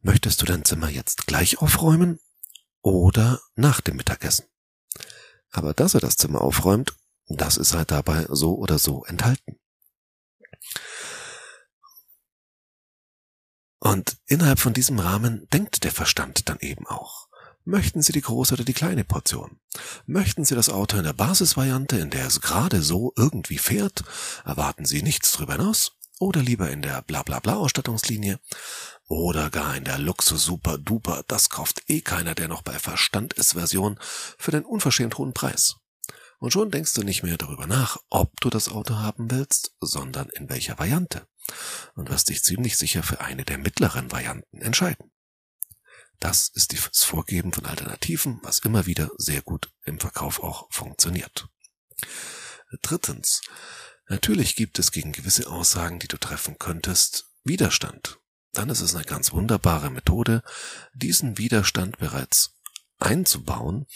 möchtest 0.00 0.40
du 0.42 0.46
dein 0.46 0.64
Zimmer 0.64 0.88
jetzt 0.88 1.26
gleich 1.26 1.58
aufräumen 1.58 2.18
oder 2.82 3.40
nach 3.54 3.80
dem 3.80 3.96
Mittagessen? 3.96 4.46
Aber 5.50 5.74
dass 5.74 5.94
er 5.94 6.00
das 6.00 6.16
Zimmer 6.16 6.40
aufräumt, 6.40 6.94
das 7.28 7.56
ist 7.56 7.74
halt 7.74 7.90
dabei 7.90 8.26
so 8.28 8.56
oder 8.56 8.78
so 8.78 9.04
enthalten. 9.04 9.58
Und 13.78 14.16
innerhalb 14.26 14.60
von 14.60 14.74
diesem 14.74 14.98
Rahmen 14.98 15.48
denkt 15.52 15.84
der 15.84 15.92
Verstand 15.92 16.48
dann 16.48 16.58
eben 16.60 16.86
auch. 16.86 17.28
Möchten 17.64 18.02
Sie 18.02 18.12
die 18.12 18.20
große 18.20 18.54
oder 18.54 18.64
die 18.64 18.72
kleine 18.72 19.04
Portion? 19.04 19.60
Möchten 20.06 20.44
Sie 20.44 20.54
das 20.54 20.68
Auto 20.68 20.96
in 20.96 21.04
der 21.04 21.12
Basisvariante, 21.12 21.96
in 21.96 22.10
der 22.10 22.26
es 22.26 22.40
gerade 22.40 22.82
so 22.82 23.12
irgendwie 23.16 23.58
fährt? 23.58 24.04
Erwarten 24.44 24.84
Sie 24.84 25.02
nichts 25.02 25.32
drüber 25.32 25.54
hinaus? 25.54 25.92
Oder 26.22 26.40
lieber 26.40 26.70
in 26.70 26.82
der 26.82 27.02
Blablabla 27.02 27.56
Ausstattungslinie 27.56 28.38
oder 29.08 29.50
gar 29.50 29.74
in 29.74 29.82
der 29.82 29.98
Luxus 29.98 30.44
Super 30.44 30.78
Duper, 30.78 31.24
das 31.26 31.48
kauft 31.48 31.82
eh 31.88 32.00
keiner, 32.00 32.36
der 32.36 32.46
noch 32.46 32.62
bei 32.62 32.78
Verstand 32.78 33.32
ist 33.32 33.54
Version 33.54 33.98
für 34.38 34.52
den 34.52 34.64
unverschämt 34.64 35.18
hohen 35.18 35.34
Preis. 35.34 35.74
Und 36.38 36.52
schon 36.52 36.70
denkst 36.70 36.94
du 36.94 37.02
nicht 37.02 37.24
mehr 37.24 37.36
darüber 37.38 37.66
nach, 37.66 37.96
ob 38.08 38.40
du 38.40 38.50
das 38.50 38.68
Auto 38.68 38.98
haben 38.98 39.32
willst, 39.32 39.74
sondern 39.80 40.28
in 40.28 40.48
welcher 40.48 40.78
Variante. 40.78 41.26
Und 41.96 42.08
wirst 42.08 42.28
dich 42.28 42.44
ziemlich 42.44 42.76
sicher 42.76 43.02
für 43.02 43.20
eine 43.20 43.44
der 43.44 43.58
mittleren 43.58 44.12
Varianten 44.12 44.62
entscheiden. 44.62 45.10
Das 46.20 46.50
ist 46.54 46.72
das 46.72 47.02
Vorgeben 47.02 47.52
von 47.52 47.66
Alternativen, 47.66 48.38
was 48.44 48.60
immer 48.60 48.86
wieder 48.86 49.10
sehr 49.16 49.42
gut 49.42 49.72
im 49.84 49.98
Verkauf 49.98 50.40
auch 50.40 50.68
funktioniert. 50.70 51.48
Drittens, 52.80 53.42
Natürlich 54.12 54.56
gibt 54.56 54.78
es 54.78 54.92
gegen 54.92 55.12
gewisse 55.12 55.50
Aussagen, 55.50 55.98
die 55.98 56.06
du 56.06 56.18
treffen 56.18 56.58
könntest, 56.58 57.30
Widerstand. 57.44 58.18
Dann 58.52 58.68
ist 58.68 58.82
es 58.82 58.94
eine 58.94 59.06
ganz 59.06 59.32
wunderbare 59.32 59.88
Methode, 59.88 60.42
diesen 60.92 61.38
Widerstand 61.38 61.96
bereits 61.96 62.60
einzubauen 62.98 63.86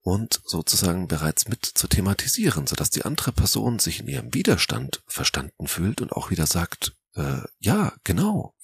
und 0.00 0.40
sozusagen 0.44 1.06
bereits 1.06 1.46
mit 1.46 1.64
zu 1.64 1.86
thematisieren, 1.86 2.66
sodass 2.66 2.90
die 2.90 3.04
andere 3.04 3.30
Person 3.30 3.78
sich 3.78 4.00
in 4.00 4.08
ihrem 4.08 4.34
Widerstand 4.34 5.04
verstanden 5.06 5.68
fühlt 5.68 6.00
und 6.00 6.10
auch 6.10 6.30
wieder 6.30 6.46
sagt, 6.46 6.96
äh, 7.14 7.42
ja, 7.60 7.92
genau. 8.02 8.56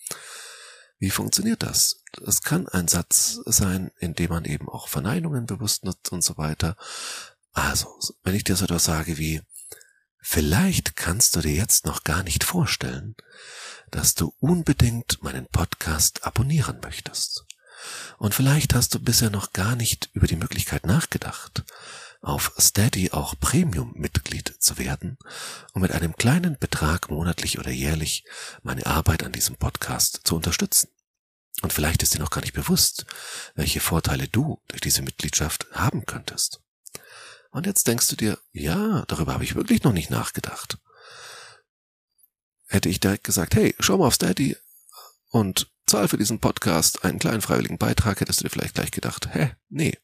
Wie 0.98 1.10
funktioniert 1.10 1.62
das? 1.62 2.02
Es 2.26 2.42
kann 2.42 2.66
ein 2.66 2.88
Satz 2.88 3.38
sein, 3.46 3.92
in 4.00 4.14
dem 4.14 4.30
man 4.30 4.44
eben 4.46 4.68
auch 4.68 4.88
Verneinungen 4.88 5.46
bewusst 5.46 5.84
nutzt 5.84 6.10
und 6.10 6.24
so 6.24 6.38
weiter. 6.38 6.76
Also, 7.52 7.86
wenn 8.24 8.34
ich 8.34 8.42
dir 8.42 8.56
so 8.56 8.64
etwas 8.64 8.84
sage 8.84 9.16
wie, 9.16 9.42
Vielleicht 10.24 10.94
kannst 10.94 11.34
du 11.34 11.40
dir 11.40 11.52
jetzt 11.52 11.84
noch 11.84 12.04
gar 12.04 12.22
nicht 12.22 12.44
vorstellen, 12.44 13.16
dass 13.90 14.14
du 14.14 14.34
unbedingt 14.38 15.20
meinen 15.22 15.46
Podcast 15.46 16.24
abonnieren 16.24 16.78
möchtest. 16.80 17.44
Und 18.18 18.32
vielleicht 18.32 18.72
hast 18.72 18.94
du 18.94 19.00
bisher 19.00 19.30
noch 19.30 19.52
gar 19.52 19.74
nicht 19.74 20.10
über 20.14 20.28
die 20.28 20.36
Möglichkeit 20.36 20.86
nachgedacht, 20.86 21.64
auf 22.20 22.52
Steady 22.56 23.10
auch 23.10 23.34
Premium-Mitglied 23.40 24.54
zu 24.60 24.78
werden 24.78 25.18
und 25.72 25.82
mit 25.82 25.90
einem 25.90 26.14
kleinen 26.14 26.56
Betrag 26.56 27.10
monatlich 27.10 27.58
oder 27.58 27.72
jährlich 27.72 28.24
meine 28.62 28.86
Arbeit 28.86 29.24
an 29.24 29.32
diesem 29.32 29.56
Podcast 29.56 30.20
zu 30.22 30.36
unterstützen. 30.36 30.88
Und 31.62 31.72
vielleicht 31.72 32.02
ist 32.04 32.14
dir 32.14 32.20
noch 32.20 32.30
gar 32.30 32.42
nicht 32.42 32.54
bewusst, 32.54 33.06
welche 33.56 33.80
Vorteile 33.80 34.28
du 34.28 34.60
durch 34.68 34.80
diese 34.80 35.02
Mitgliedschaft 35.02 35.66
haben 35.72 36.06
könntest. 36.06 36.60
Und 37.52 37.66
jetzt 37.66 37.86
denkst 37.86 38.08
du 38.08 38.16
dir, 38.16 38.38
ja, 38.52 39.04
darüber 39.08 39.34
habe 39.34 39.44
ich 39.44 39.54
wirklich 39.54 39.82
noch 39.84 39.92
nicht 39.92 40.10
nachgedacht. 40.10 40.78
Hätte 42.66 42.88
ich 42.88 42.98
direkt 42.98 43.24
gesagt, 43.24 43.54
hey, 43.54 43.74
schau 43.78 43.98
mal 43.98 44.06
auf 44.06 44.14
Steady 44.14 44.56
und 45.28 45.70
zahl 45.86 46.08
für 46.08 46.16
diesen 46.16 46.40
Podcast 46.40 47.04
einen 47.04 47.18
kleinen 47.18 47.42
freiwilligen 47.42 47.76
Beitrag, 47.76 48.20
hättest 48.20 48.40
du 48.40 48.44
dir 48.44 48.50
vielleicht 48.50 48.74
gleich 48.74 48.90
gedacht, 48.90 49.28
hä, 49.34 49.52
nee. 49.68 49.98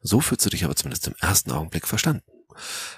So 0.00 0.20
fühlst 0.20 0.46
du 0.46 0.50
dich 0.50 0.64
aber 0.64 0.76
zumindest 0.76 1.08
im 1.08 1.16
ersten 1.18 1.50
Augenblick 1.50 1.88
verstanden. 1.88 2.22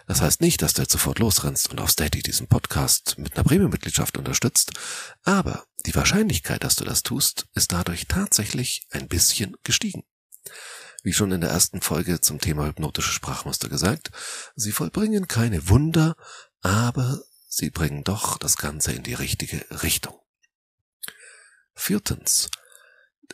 Das 0.07 0.21
heißt 0.21 0.42
nicht, 0.42 0.61
dass 0.61 0.75
du 0.75 0.83
jetzt 0.83 0.92
sofort 0.92 1.18
losrennst 1.18 1.71
und 1.71 1.80
auf 1.80 1.90
Steady 1.90 2.23
diesen 2.23 2.47
Podcast 2.47 3.16
mit 3.16 3.35
einer 3.35 3.45
Premium-Mitgliedschaft 3.45 4.18
unterstützt, 4.18 4.73
aber 5.25 5.64
die 5.87 5.95
Wahrscheinlichkeit, 5.95 6.62
dass 6.62 6.76
du 6.76 6.85
das 6.85 7.02
tust, 7.02 7.47
ist 7.54 7.73
dadurch 7.73 8.07
tatsächlich 8.07 8.87
ein 8.90 9.09
bisschen 9.09 9.57
gestiegen. 9.64 10.04
Wie 11.02 11.12
schon 11.12 11.33
in 11.33 11.40
der 11.40 11.50
ersten 11.50 11.81
Folge 11.81 12.21
zum 12.21 12.40
Thema 12.40 12.67
hypnotische 12.67 13.12
Sprachmuster 13.12 13.69
gesagt, 13.69 14.11
sie 14.57 14.73
vollbringen 14.73 15.28
keine 15.28 15.69
Wunder, 15.69 16.17
aber 16.61 17.23
sie 17.49 17.71
bringen 17.71 18.05
doch 18.05 18.38
das 18.38 18.57
Ganze 18.57 18.93
in 18.93 19.02
die 19.02 19.14
richtige 19.14 19.64
Richtung. 19.83 20.19
Viertens. 21.75 22.50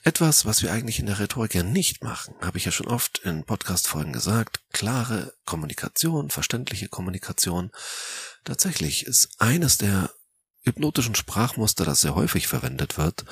Etwas, 0.02 0.44
was 0.44 0.62
wir 0.62 0.70
eigentlich 0.70 0.98
in 0.98 1.06
der 1.06 1.18
Rhetorik 1.18 1.54
ja 1.54 1.62
nicht 1.62 2.04
machen, 2.04 2.34
habe 2.42 2.58
ich 2.58 2.66
ja 2.66 2.72
schon 2.72 2.88
oft 2.88 3.18
in 3.20 3.44
Podcast-Folgen 3.44 4.12
gesagt. 4.12 4.60
Klare 4.72 5.32
Kommunikation, 5.46 6.28
verständliche 6.30 6.88
Kommunikation. 6.88 7.70
Tatsächlich 8.44 9.06
ist 9.06 9.40
eines 9.40 9.78
der 9.78 10.10
hypnotischen 10.64 11.14
Sprachmuster, 11.14 11.84
das 11.84 12.00
sehr 12.00 12.14
häufig 12.14 12.48
verwendet 12.48 12.98
wird, 12.98 13.24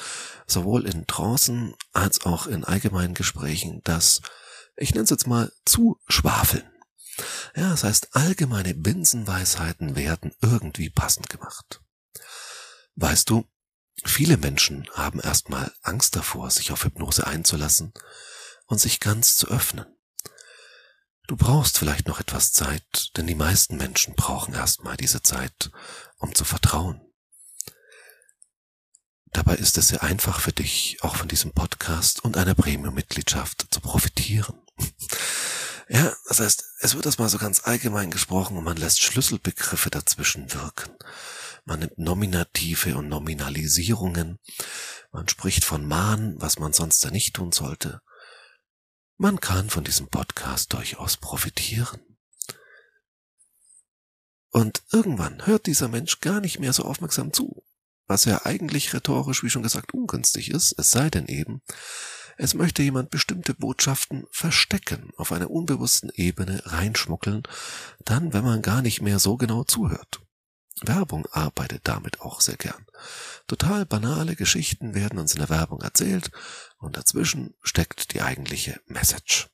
sowohl 0.47 0.87
in 0.87 1.07
Trancen 1.07 1.75
als 1.93 2.25
auch 2.25 2.47
in 2.47 2.65
allgemeinen 2.65 3.15
Gesprächen, 3.15 3.81
das, 3.85 4.21
ich 4.77 4.93
nenne 4.93 5.05
es 5.05 5.11
jetzt 5.11 5.27
mal, 5.27 5.51
zu 5.65 5.99
schwafeln. 6.09 6.69
Ja, 7.55 7.71
das 7.71 7.85
heißt, 7.85 8.15
allgemeine 8.17 8.75
Binsenweisheiten 8.75 9.97
werden 9.97 10.35
irgendwie 10.41 10.91
passend 10.91 11.29
gemacht. 11.29 11.81
Weißt 12.97 13.29
du, 13.31 13.45
viele 14.05 14.37
Menschen 14.37 14.89
haben 14.95 15.21
erstmal 15.21 15.73
Angst 15.83 16.17
davor, 16.17 16.51
sich 16.51 16.73
auf 16.73 16.85
Hypnose 16.85 17.27
einzulassen 17.27 17.93
und 18.67 18.81
sich 18.81 19.01
ganz 19.01 19.37
zu 19.37 19.49
öffnen. 19.49 19.87
Du 21.29 21.37
brauchst 21.37 21.79
vielleicht 21.79 22.09
noch 22.09 22.21
etwas 22.21 22.53
Zeit, 22.53 23.17
denn 23.17 23.27
die 23.27 23.35
meisten 23.35 23.77
Menschen 23.77 24.15
brauchen 24.15 24.55
erstmal 24.55 24.97
diese 24.97 25.23
Zeit, 25.23 25.71
um 26.19 26.35
zu 26.35 26.45
vertrauen. 26.45 27.01
Dabei 29.33 29.55
ist 29.55 29.79
es 29.79 29.89
sehr 29.89 30.03
einfach 30.03 30.41
für 30.41 30.53
dich, 30.53 30.99
auch 31.01 31.17
von 31.17 31.27
diesem 31.27 31.53
Podcast 31.53 32.23
und 32.23 32.37
einer 32.37 32.55
Premium-Mitgliedschaft 32.55 33.67
zu 33.71 33.81
profitieren. 33.81 34.55
Ja, 35.89 36.17
das 36.27 36.41
heißt, 36.41 36.65
es 36.81 36.95
wird 36.95 37.05
das 37.05 37.19
mal 37.19 37.29
so 37.29 37.37
ganz 37.37 37.67
allgemein 37.67 38.11
gesprochen 38.11 38.57
und 38.57 38.65
man 38.65 38.79
lässt 38.79 39.03
Schlüsselbegriffe 39.03 39.91
dazwischen 39.91 40.51
wirken. 40.55 40.91
Man 41.67 41.81
nimmt 41.81 41.99
Nominative 41.99 42.97
und 42.97 43.09
Nominalisierungen. 43.09 44.39
Man 45.11 45.29
spricht 45.29 45.65
von 45.67 45.85
Mahn, 45.85 46.41
was 46.41 46.59
man 46.59 46.73
sonst 46.73 47.05
da 47.05 47.11
nicht 47.11 47.35
tun 47.35 47.53
sollte. 47.53 48.01
Man 49.19 49.39
kann 49.41 49.69
von 49.69 49.85
diesem 49.85 50.09
Podcast 50.09 50.73
durchaus 50.73 51.19
profitieren. 51.19 52.01
Und 54.49 54.83
irgendwann 54.93 55.47
hört 55.47 55.67
dieser 55.67 55.89
Mensch 55.89 56.21
gar 56.21 56.41
nicht 56.41 56.59
mehr 56.59 56.73
so 56.73 56.85
aufmerksam 56.85 57.35
zu 57.35 57.63
was 58.07 58.25
ja 58.25 58.45
eigentlich 58.45 58.93
rhetorisch, 58.95 59.43
wie 59.43 59.51
schon 59.51 59.63
gesagt, 59.63 59.95
ungünstig 59.95 60.51
ist, 60.51 60.75
es 60.79 60.91
sei 60.91 61.11
denn 61.11 61.27
eben, 61.27 61.63
es 62.37 62.55
möchte 62.55 62.83
jemand 62.83 63.11
bestimmte 63.11 63.55
Botschaften 63.55 64.25
verstecken, 64.31 65.11
auf 65.17 65.33
einer 65.33 65.51
unbewussten 65.51 66.11
Ebene 66.15 66.63
reinschmuggeln, 66.65 67.43
dann, 68.05 68.33
wenn 68.33 68.45
man 68.45 68.63
gar 68.63 68.83
nicht 68.83 69.03
mehr 69.03 69.19
so 69.19 69.37
genau 69.37 69.65
zuhört. 69.65 70.21
Werbung 70.81 71.27
arbeitet 71.31 71.83
damit 71.85 72.21
auch 72.21 72.41
sehr 72.41 72.57
gern. 72.57 72.87
Total 73.47 73.87
banale 73.87 74.35
Geschichten 74.35 74.95
werden 74.95 75.19
uns 75.19 75.35
in 75.35 75.41
der 75.41 75.51
Werbung 75.51 75.81
erzählt 75.83 76.31
und 76.79 76.97
dazwischen 76.97 77.55
steckt 77.63 78.15
die 78.15 78.23
eigentliche 78.23 78.81
Message. 78.87 79.49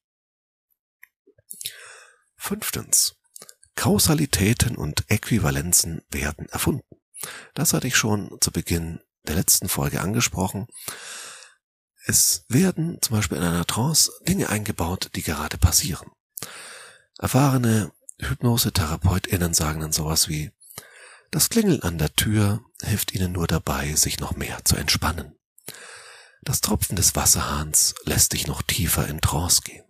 Fünftens. 2.37 3.17
Kausalitäten 3.75 4.76
und 4.76 5.11
Äquivalenzen 5.11 6.02
werden 6.11 6.49
erfunden. 6.49 6.88
Das 7.54 7.72
hatte 7.72 7.87
ich 7.87 7.96
schon 7.96 8.38
zu 8.40 8.50
Beginn 8.50 9.00
der 9.26 9.37
letzten 9.37 9.68
Folge 9.68 10.00
angesprochen. 10.00 10.66
Es 12.06 12.44
werden 12.48 12.98
zum 13.02 13.16
Beispiel 13.16 13.38
in 13.38 13.44
einer 13.44 13.66
Trance 13.66 14.10
Dinge 14.26 14.48
eingebaut, 14.48 15.10
die 15.14 15.22
gerade 15.22 15.58
passieren. 15.58 16.10
Erfahrene 17.18 17.92
Hypnosetherapeutinnen 18.20 19.54
sagen 19.54 19.80
dann 19.80 19.92
sowas 19.92 20.28
wie, 20.28 20.52
das 21.30 21.50
Klingeln 21.50 21.82
an 21.82 21.98
der 21.98 22.14
Tür 22.14 22.64
hilft 22.82 23.14
ihnen 23.14 23.32
nur 23.32 23.46
dabei, 23.46 23.94
sich 23.94 24.18
noch 24.18 24.37
mehr 24.37 24.64
zu 24.64 24.76
entspannen. 24.76 25.38
Das 26.42 26.60
Tropfen 26.62 26.96
des 26.96 27.14
Wasserhahns 27.16 27.94
lässt 28.04 28.32
dich 28.32 28.46
noch 28.46 28.62
tiefer 28.62 29.06
in 29.08 29.20
Trance 29.20 29.60
gehen. 29.62 29.84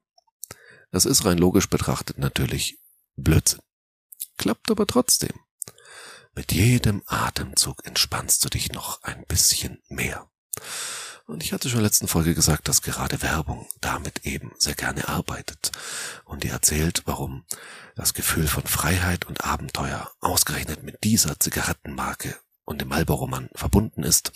Das 0.90 1.04
ist 1.04 1.24
rein 1.24 1.38
logisch 1.38 1.68
betrachtet 1.68 2.18
natürlich 2.18 2.78
Blödsinn. 3.16 3.60
Klappt 4.38 4.70
aber 4.70 4.86
trotzdem. 4.86 5.38
Mit 6.38 6.52
jedem 6.52 7.02
Atemzug 7.06 7.84
entspannst 7.84 8.44
du 8.44 8.48
dich 8.48 8.70
noch 8.70 9.02
ein 9.02 9.24
bisschen 9.26 9.82
mehr. 9.88 10.30
Und 11.26 11.42
ich 11.42 11.52
hatte 11.52 11.68
schon 11.68 11.78
in 11.78 11.82
der 11.82 11.88
letzten 11.88 12.06
Folge 12.06 12.32
gesagt, 12.32 12.68
dass 12.68 12.80
gerade 12.80 13.22
Werbung 13.22 13.66
damit 13.80 14.24
eben 14.24 14.52
sehr 14.56 14.76
gerne 14.76 15.08
arbeitet. 15.08 15.72
Und 16.24 16.44
die 16.44 16.48
erzählt, 16.50 17.02
warum 17.06 17.44
das 17.96 18.14
Gefühl 18.14 18.46
von 18.46 18.62
Freiheit 18.62 19.24
und 19.24 19.44
Abenteuer 19.44 20.12
ausgerechnet 20.20 20.84
mit 20.84 21.02
dieser 21.02 21.40
Zigarettenmarke 21.40 22.38
und 22.64 22.80
dem 22.80 22.86
Marlboro-Mann 22.86 23.48
verbunden 23.56 24.04
ist. 24.04 24.30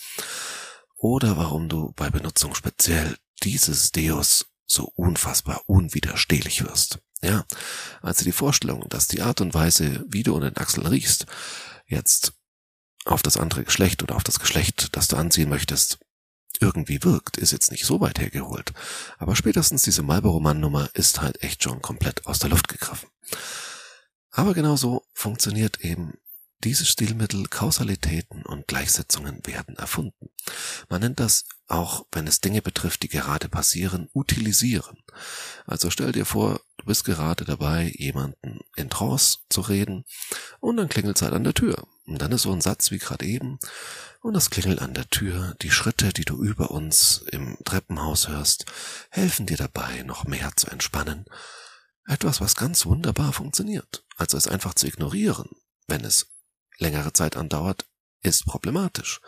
Oder 0.96 1.36
warum 1.36 1.68
du 1.68 1.92
bei 1.92 2.10
Benutzung 2.10 2.56
speziell 2.56 3.16
dieses 3.44 3.92
Deus 3.92 4.46
so 4.66 4.90
unfassbar 4.96 5.62
unwiderstehlich 5.66 6.64
wirst. 6.64 6.98
Ja, 7.22 7.44
also 8.00 8.24
die 8.24 8.32
Vorstellung, 8.32 8.88
dass 8.88 9.06
die 9.06 9.22
Art 9.22 9.40
und 9.40 9.54
Weise, 9.54 10.04
wie 10.08 10.24
du 10.24 10.34
unter 10.34 10.50
den 10.50 10.60
Achseln 10.60 10.84
riechst, 10.84 11.26
jetzt 11.92 12.32
auf 13.04 13.22
das 13.22 13.36
andere 13.36 13.64
Geschlecht 13.64 14.02
oder 14.02 14.16
auf 14.16 14.24
das 14.24 14.40
Geschlecht, 14.40 14.96
das 14.96 15.08
du 15.08 15.16
anziehen 15.16 15.48
möchtest, 15.48 15.98
irgendwie 16.60 17.02
wirkt, 17.02 17.36
ist 17.36 17.52
jetzt 17.52 17.72
nicht 17.72 17.84
so 17.84 18.00
weit 18.00 18.20
hergeholt. 18.20 18.72
Aber 19.18 19.36
spätestens 19.36 19.82
diese 19.82 20.02
Marlboro-Mann-Nummer 20.02 20.90
ist 20.94 21.20
halt 21.20 21.42
echt 21.42 21.62
schon 21.62 21.82
komplett 21.82 22.26
aus 22.26 22.38
der 22.38 22.50
Luft 22.50 22.68
gegriffen. 22.68 23.08
Aber 24.30 24.54
genauso 24.54 25.04
funktioniert 25.12 25.80
eben 25.80 26.14
diese 26.64 26.84
Stilmittel, 26.84 27.46
Kausalitäten 27.48 28.42
und 28.42 28.68
Gleichsetzungen 28.68 29.44
werden 29.44 29.76
erfunden. 29.76 30.30
Man 30.88 31.00
nennt 31.00 31.18
das 31.18 31.44
auch, 31.66 32.06
wenn 32.12 32.28
es 32.28 32.40
Dinge 32.40 32.62
betrifft, 32.62 33.02
die 33.02 33.08
gerade 33.08 33.48
passieren, 33.48 34.08
utilisieren. 34.14 34.96
Also 35.66 35.90
stell 35.90 36.12
dir 36.12 36.24
vor, 36.24 36.60
du 36.82 36.86
bist 36.86 37.04
gerade 37.04 37.44
dabei, 37.44 37.92
jemanden 37.96 38.60
in 38.76 38.90
Trance 38.90 39.38
zu 39.48 39.60
reden 39.60 40.04
und 40.60 40.76
dann 40.76 40.88
klingelt 40.88 41.16
es 41.16 41.22
halt 41.22 41.32
an 41.32 41.44
der 41.44 41.54
Tür. 41.54 41.86
Und 42.04 42.20
dann 42.20 42.32
ist 42.32 42.42
so 42.42 42.52
ein 42.52 42.60
Satz 42.60 42.90
wie 42.90 42.98
gerade 42.98 43.24
eben 43.24 43.58
und 44.20 44.34
das 44.34 44.50
Klingelt 44.50 44.80
an 44.80 44.94
der 44.94 45.08
Tür, 45.08 45.54
die 45.62 45.70
Schritte, 45.70 46.12
die 46.12 46.24
du 46.24 46.42
über 46.42 46.72
uns 46.72 47.24
im 47.30 47.56
Treppenhaus 47.64 48.28
hörst, 48.28 48.66
helfen 49.10 49.46
dir 49.46 49.56
dabei, 49.56 50.02
noch 50.02 50.24
mehr 50.24 50.50
zu 50.56 50.68
entspannen. 50.68 51.24
Etwas, 52.06 52.40
was 52.40 52.56
ganz 52.56 52.84
wunderbar 52.84 53.32
funktioniert. 53.32 54.04
Also 54.16 54.36
es 54.36 54.48
einfach 54.48 54.74
zu 54.74 54.88
ignorieren, 54.88 55.48
wenn 55.86 56.04
es 56.04 56.26
längere 56.78 57.12
Zeit 57.12 57.36
andauert, 57.36 57.86
ist 58.22 58.46
problematisch. 58.46 59.20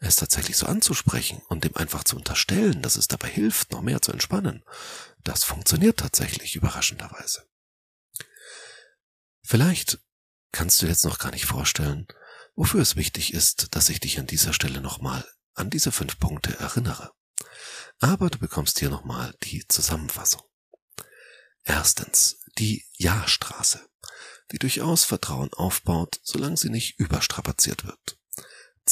Es 0.00 0.16
tatsächlich 0.16 0.56
so 0.56 0.66
anzusprechen 0.66 1.42
und 1.48 1.64
dem 1.64 1.76
einfach 1.76 2.04
zu 2.04 2.16
unterstellen, 2.16 2.82
dass 2.82 2.96
es 2.96 3.08
dabei 3.08 3.28
hilft, 3.28 3.72
noch 3.72 3.82
mehr 3.82 4.02
zu 4.02 4.12
entspannen, 4.12 4.64
das 5.22 5.44
funktioniert 5.44 5.98
tatsächlich 5.98 6.56
überraschenderweise. 6.56 7.46
Vielleicht 9.42 9.98
kannst 10.52 10.82
du 10.82 10.86
jetzt 10.86 11.04
noch 11.04 11.18
gar 11.18 11.30
nicht 11.30 11.46
vorstellen, 11.46 12.06
wofür 12.54 12.80
es 12.80 12.96
wichtig 12.96 13.34
ist, 13.34 13.74
dass 13.74 13.88
ich 13.88 14.00
dich 14.00 14.18
an 14.18 14.26
dieser 14.26 14.52
Stelle 14.52 14.80
nochmal 14.80 15.24
an 15.54 15.70
diese 15.70 15.92
fünf 15.92 16.18
Punkte 16.18 16.58
erinnere. 16.58 17.12
Aber 18.00 18.30
du 18.30 18.38
bekommst 18.38 18.78
hier 18.78 18.90
nochmal 18.90 19.34
die 19.42 19.66
Zusammenfassung. 19.68 20.42
Erstens, 21.64 22.38
die 22.58 22.84
Ja-Straße. 22.96 23.86
die 24.52 24.58
durchaus 24.58 25.04
Vertrauen 25.04 25.52
aufbaut, 25.52 26.20
solange 26.24 26.56
sie 26.56 26.70
nicht 26.70 26.98
überstrapaziert 26.98 27.84
wird. 27.84 28.19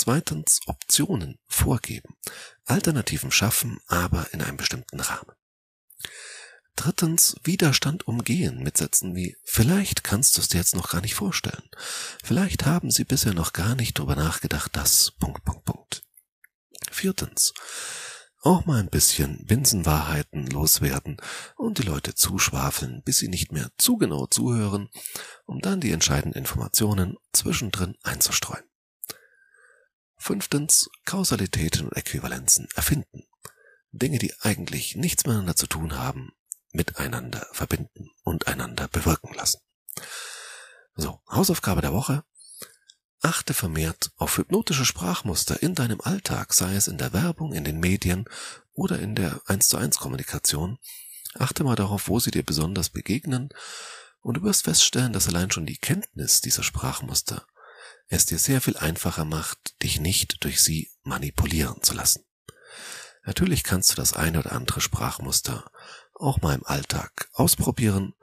Zweitens 0.01 0.61
Optionen 0.67 1.41
vorgeben, 1.49 2.15
Alternativen 2.67 3.33
schaffen, 3.33 3.81
aber 3.89 4.33
in 4.33 4.41
einem 4.41 4.57
bestimmten 4.57 5.01
Rahmen. 5.01 5.33
Drittens 6.77 7.35
Widerstand 7.43 8.07
umgehen 8.07 8.63
mit 8.63 8.77
Sätzen 8.77 9.17
wie 9.17 9.37
Vielleicht 9.45 10.05
kannst 10.05 10.37
du 10.37 10.41
es 10.41 10.47
dir 10.47 10.59
jetzt 10.59 10.77
noch 10.77 10.91
gar 10.91 11.01
nicht 11.01 11.17
vorstellen. 11.17 11.69
Vielleicht 12.23 12.65
haben 12.65 12.93
sie 12.93 13.03
bisher 13.03 13.35
noch 13.35 13.53
gar 13.53 13.75
nicht 13.75 13.99
drüber 13.99 14.15
nachgedacht, 14.15 14.77
dass 14.77 15.11
Punkt, 15.19 15.45
Punkt, 15.45 15.65
Punkt. 15.65 16.05
Viertens 16.93 17.53
auch 18.43 18.67
mal 18.67 18.79
ein 18.79 18.91
bisschen 18.91 19.47
Binsenwahrheiten 19.47 20.47
loswerden 20.47 21.17
und 21.57 21.79
die 21.79 21.83
Leute 21.83 22.15
zuschwafeln, 22.15 23.03
bis 23.05 23.19
sie 23.19 23.27
nicht 23.27 23.51
mehr 23.51 23.73
zu 23.79 23.97
genau 23.97 24.27
zuhören, 24.27 24.91
um 25.45 25.59
dann 25.59 25.81
die 25.81 25.91
entscheidenden 25.91 26.39
Informationen 26.39 27.17
zwischendrin 27.33 27.97
einzustreuen. 28.05 28.68
Fünftens, 30.19 30.91
Kausalitäten 31.05 31.87
und 31.87 31.97
Äquivalenzen 31.97 32.69
erfinden. 32.75 33.25
Dinge, 33.93 34.19
die 34.19 34.35
eigentlich 34.41 34.97
nichts 34.97 35.25
miteinander 35.25 35.57
zu 35.57 35.67
tun 35.67 35.97
haben, 35.97 36.33
miteinander 36.73 37.47
verbinden 37.53 38.11
und 38.25 38.47
einander 38.47 38.89
bewirken 38.89 39.33
lassen. 39.35 39.61
So, 40.95 41.21
Hausaufgabe 41.31 41.81
der 41.81 41.93
Woche. 41.93 42.25
Achte 43.21 43.55
vermehrt 43.55 44.13
auf 44.17 44.37
hypnotische 44.37 44.85
Sprachmuster 44.85 45.63
in 45.63 45.75
deinem 45.75 46.01
Alltag, 46.01 46.53
sei 46.53 46.75
es 46.75 46.87
in 46.87 46.99
der 46.99 47.13
Werbung, 47.13 47.53
in 47.53 47.65
den 47.65 47.81
Medien 47.81 48.29
oder 48.73 48.99
in 48.99 49.15
der 49.15 49.41
1 49.47 49.69
zu 49.69 49.77
1 49.77 49.99
Kommunikation. 49.99 50.79
Achte 51.35 51.65
mal 51.65 51.77
darauf, 51.77 52.09
wo 52.09 52.21
sie 52.21 52.31
dir 52.31 52.45
besonders 52.45 52.91
begegnen 52.91 53.49
und 54.21 54.37
du 54.37 54.43
wirst 54.43 54.65
feststellen, 54.65 55.13
dass 55.13 55.29
allein 55.29 55.51
schon 55.51 55.67
die 55.67 55.79
Kenntnis 55.79 56.41
dieser 56.41 56.63
Sprachmuster 56.63 57.47
es 58.09 58.27
dir 58.27 58.39
sehr 58.39 58.61
viel 58.61 58.77
einfacher 58.77 59.25
macht, 59.25 59.83
dich 59.83 60.01
nicht 60.01 60.43
durch 60.45 60.63
sie 60.63 60.91
manipulieren 61.03 61.83
zu 61.83 61.95
lassen. 61.95 62.25
Natürlich 63.25 63.63
kannst 63.63 63.91
du 63.91 63.95
das 63.95 64.15
eine 64.15 64.39
oder 64.41 64.53
andere 64.53 64.81
Sprachmuster 64.81 65.71
auch 66.15 66.41
mal 66.41 66.55
im 66.55 66.67
Alltag 66.67 67.29
ausprobieren, 67.33 68.15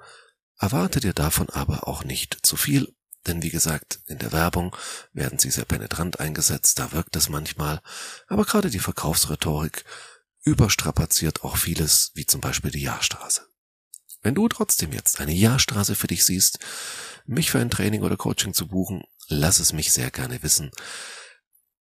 erwarte 0.59 0.99
dir 0.99 1.13
davon 1.13 1.49
aber 1.49 1.87
auch 1.87 2.03
nicht 2.03 2.39
zu 2.45 2.57
viel 2.57 2.95
denn 3.27 3.41
wie 3.41 3.49
gesagt, 3.49 3.99
in 4.05 4.19
der 4.19 4.31
Werbung 4.31 4.75
werden 5.13 5.39
sie 5.39 5.49
sehr 5.49 5.65
penetrant 5.65 6.19
eingesetzt, 6.19 6.79
da 6.79 6.91
wirkt 6.91 7.15
es 7.15 7.29
manchmal, 7.29 7.81
aber 8.27 8.45
gerade 8.45 8.69
die 8.69 8.79
Verkaufsrhetorik 8.79 9.83
überstrapaziert 10.43 11.43
auch 11.43 11.57
vieles, 11.57 12.11
wie 12.13 12.25
zum 12.25 12.39
Beispiel 12.39 12.71
die 12.71 12.81
Jahrstraße. 12.81 13.47
Wenn 14.21 14.35
du 14.35 14.47
trotzdem 14.47 14.91
jetzt 14.91 15.19
eine 15.19 15.33
Jahrstraße 15.33 15.95
für 15.95 16.07
dich 16.07 16.23
siehst, 16.25 16.59
mich 17.25 17.49
für 17.49 17.59
ein 17.59 17.71
Training 17.71 18.03
oder 18.03 18.17
Coaching 18.17 18.53
zu 18.53 18.67
buchen, 18.67 19.03
lass 19.27 19.59
es 19.59 19.73
mich 19.73 19.91
sehr 19.91 20.11
gerne 20.11 20.41
wissen. 20.43 20.71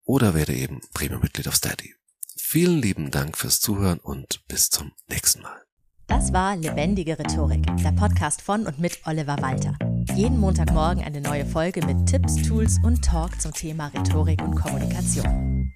Oder 0.03 0.33
werde 0.33 0.53
eben 0.53 0.81
Premium-Mitglied 0.93 1.47
auf 1.47 1.55
Steady. 1.55 1.95
Vielen 2.37 2.81
lieben 2.81 3.11
Dank 3.11 3.37
fürs 3.37 3.59
Zuhören 3.59 3.99
und 3.99 4.47
bis 4.47 4.69
zum 4.69 4.93
nächsten 5.09 5.41
Mal. 5.41 5.61
Das 6.07 6.31
war 6.31 6.55
Lebendige 6.55 7.19
Rhetorik, 7.19 7.65
der 7.83 7.91
Podcast 7.91 8.41
von 8.41 8.65
und 8.65 8.79
mit 8.79 8.97
Oliver 9.05 9.35
Walter. 9.41 9.77
Jeden 10.15 10.39
Montagmorgen 10.39 11.03
eine 11.03 11.19
neue 11.19 11.45
Folge 11.45 11.85
mit 11.85 12.07
Tipps, 12.07 12.37
Tools 12.47 12.77
und 12.83 13.03
Talk 13.03 13.41
zum 13.41 13.51
Thema 13.51 13.87
Rhetorik 13.87 14.41
und 14.41 14.55
Kommunikation. 14.55 15.73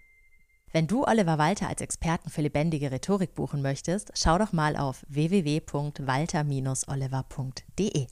Wenn 0.72 0.88
du 0.88 1.04
Oliver 1.04 1.38
Walter 1.38 1.68
als 1.68 1.82
Experten 1.82 2.30
für 2.30 2.42
lebendige 2.42 2.92
Rhetorik 2.92 3.36
buchen 3.36 3.62
möchtest, 3.62 4.14
schau 4.16 4.38
doch 4.38 4.54
mal 4.54 4.78
auf 4.78 5.06
www.walter-oliver.de. 5.10 8.08